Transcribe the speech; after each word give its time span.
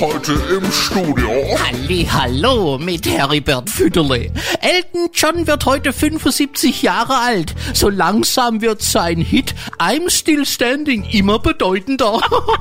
Heute 0.00 0.32
im 0.32 0.72
Studio. 0.72 1.28
Halli, 1.62 2.08
hallo 2.10 2.78
mit 2.78 3.06
Heribert 3.06 3.68
Fütterle. 3.68 4.32
Elton 4.62 5.10
John 5.12 5.46
wird 5.46 5.66
heute 5.66 5.92
75 5.92 6.80
Jahre 6.80 7.18
alt. 7.18 7.54
So 7.74 7.90
langsam 7.90 8.62
wird 8.62 8.80
sein 8.80 9.18
Hit 9.18 9.54
I'm 9.78 10.08
Still 10.08 10.46
Standing 10.46 11.04
immer 11.04 11.38
bedeutender. 11.38 12.18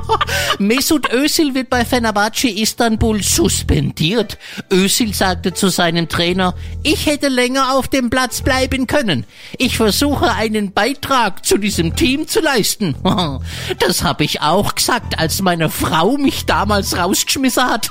Mesut 0.59 1.13
Özil 1.13 1.55
wird 1.55 1.69
bei 1.69 1.85
Fenerbahce 1.85 2.49
Istanbul 2.49 3.23
suspendiert. 3.23 4.37
Özil 4.69 5.13
sagte 5.13 5.53
zu 5.53 5.69
seinem 5.69 6.09
Trainer, 6.09 6.55
ich 6.83 7.05
hätte 7.05 7.29
länger 7.29 7.73
auf 7.73 7.87
dem 7.87 8.09
Platz 8.09 8.41
bleiben 8.41 8.85
können. 8.85 9.25
Ich 9.57 9.77
versuche 9.77 10.33
einen 10.33 10.73
Beitrag 10.73 11.45
zu 11.45 11.57
diesem 11.57 11.95
Team 11.95 12.27
zu 12.27 12.41
leisten. 12.41 12.95
Das 13.79 14.03
habe 14.03 14.23
ich 14.23 14.41
auch 14.41 14.75
gesagt, 14.75 15.19
als 15.19 15.41
meine 15.41 15.69
Frau 15.69 16.17
mich 16.17 16.45
damals 16.45 16.97
rausgeschmissen 17.29 17.63
hat. 17.63 17.89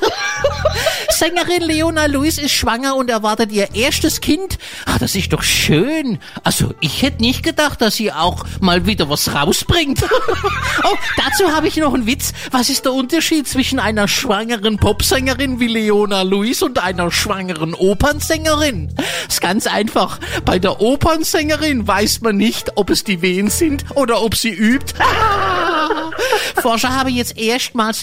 Sängerin 1.11 1.63
Leona 1.63 2.07
Lewis 2.07 2.39
ist 2.39 2.53
schwanger 2.53 2.97
und 2.97 3.11
erwartet 3.11 3.53
ihr 3.53 3.75
erstes 3.75 4.21
Kind. 4.21 4.59
Ah, 4.87 4.99
das 4.99 5.15
ist 5.15 5.33
doch 5.33 5.43
schön. 5.43 6.19
Also, 6.45 6.75
ich 6.81 7.03
hätte 7.03 7.23
nicht 7.23 7.43
gedacht, 7.43 7.81
dass 7.81 7.97
sie 7.97 8.13
auch 8.13 8.45
mal 8.61 8.87
wieder 8.87 9.09
was 9.09 9.35
rausbringt. 9.35 10.03
oh, 10.85 10.97
dazu 11.17 11.53
habe 11.55 11.69
ich 11.69 11.77
noch 11.77 11.95
einen 11.95 12.07
Witz. 12.07 12.33
Was 12.51 12.69
ist 12.69 12.85
der 12.85 12.93
Unterschied 12.93 13.49
zwischen 13.49 13.79
einer 13.79 14.09
schwangeren 14.09 14.79
Popsängerin 14.79 15.61
wie 15.61 15.69
Leona 15.69 16.23
Lewis 16.23 16.63
und 16.63 16.83
einer 16.83 17.11
schwangeren 17.11 17.75
Opernsängerin? 17.75 18.95
Ist 19.29 19.41
ganz 19.41 19.67
einfach. 19.67 20.19
Bei 20.45 20.59
der 20.59 20.81
Opernsängerin 20.81 21.87
weiß 21.87 22.21
man 22.21 22.37
nicht, 22.37 22.73
ob 22.77 22.91
es 22.91 23.05
die 23.05 23.23
Wehen 23.23 23.51
sind 23.51 23.85
oder 23.95 24.23
ob 24.23 24.37
sie 24.37 24.51
übt. 24.51 24.95
Forscher 26.63 26.95
haben 26.95 27.11
jetzt 27.11 27.39
erstmals 27.39 28.03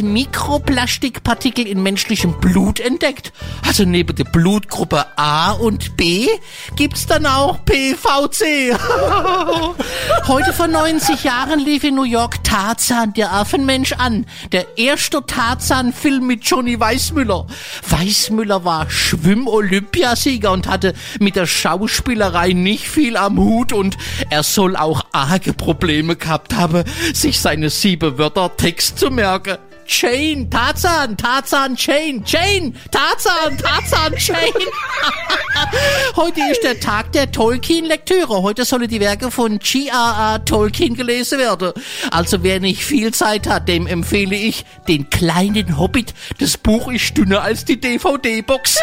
Mikroplastikpartikel 1.26 1.68
in 1.68 1.81
menschlichem 1.81 2.40
Blut 2.40 2.80
entdeckt. 2.80 3.34
Also 3.68 3.84
neben 3.84 4.16
der 4.16 4.26
Blutgruppe 4.26 5.06
A 5.16 5.52
und 5.54 5.98
B 5.98 6.28
gibt's 6.76 7.08
dann 7.08 7.26
auch 7.26 7.66
PVC. 7.66 8.78
Heute 10.28 10.53
vor 10.53 10.68
90 10.68 11.23
Jahren 11.23 11.59
lief 11.59 11.84
in 11.84 11.96
New 11.96 12.03
York 12.03 12.44
Tarzan, 12.44 13.14
der 13.14 13.34
Affenmensch, 13.34 13.94
an. 13.94 14.26
Der 14.52 14.78
erste 14.78 15.26
Tarzan-Film 15.26 16.28
mit 16.28 16.44
Johnny 16.46 16.80
Weissmüller. 16.80 17.48
Weissmüller 17.90 18.64
war 18.64 18.90
Schwimm-Olympiasieger 18.90 20.52
und 20.52 20.68
hatte 20.68 20.94
mit 21.20 21.36
der 21.36 21.48
Schauspielerei 21.48 22.53
nicht 22.53 22.88
viel 22.88 23.18
am 23.18 23.38
Hut 23.40 23.73
und 23.73 23.98
er 24.30 24.44
soll 24.44 24.76
auch 24.76 25.06
arge 25.12 25.53
Probleme 25.53 26.16
gehabt 26.16 26.56
haben, 26.56 26.84
sich 27.14 27.40
seine 27.40 27.70
sieben 27.70 28.18
Wörter 28.18 28.56
Text 28.56 29.00
zu 29.00 29.09
merken. 29.09 29.58
Chain, 29.86 30.50
Tarzan, 30.50 31.16
Tarzan, 31.16 31.75
Chain, 31.75 32.23
Chain, 32.23 32.75
Tarzan, 32.91 33.58
Tarzan, 33.58 34.16
Chain. 34.17 34.52
Heute 36.16 36.41
ist 36.52 36.64
der 36.64 36.80
Tag 36.80 37.11
der 37.11 37.31
Tolkien-Lektüre. 37.31 38.41
Heute 38.41 38.66
sollen 38.66 38.88
die 38.88 39.00
Werke 39.00 39.31
von 39.31 39.59
G.R.R. 39.59 40.44
Tolkien 40.44 40.95
gelesen 40.95 41.39
werden. 41.39 41.72
Also 42.11 42.44
wer 42.44 42.59
nicht 42.59 42.83
viel 42.83 43.13
Zeit 43.13 43.47
hat, 43.47 43.67
dem 43.67 43.88
empfehle 43.88 44.36
ich 44.36 44.66
den 44.88 45.09
kleinen 45.09 45.78
Hobbit. 45.78 46.13
Das 46.39 46.58
Buch 46.58 46.91
ist 46.91 47.17
dünner 47.17 47.41
als 47.41 47.66
die 47.66 47.80
DVD-Box. 47.80 48.78